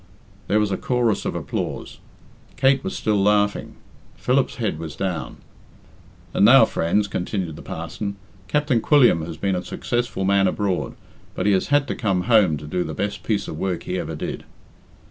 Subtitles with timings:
[0.47, 1.99] There was a chorus of applause.
[2.57, 3.75] Kate was still laughing.
[4.15, 5.37] Philip's head was down.
[6.33, 8.15] "And now, friends," continued the parson,
[8.47, 10.95] "Captain Quilliam has been a successful man abroad,
[11.35, 13.99] but he has had to come home to do the best piece of work he
[13.99, 14.43] ever did."